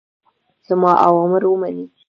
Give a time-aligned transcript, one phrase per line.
[0.67, 1.79] زما اوامر ومنئ.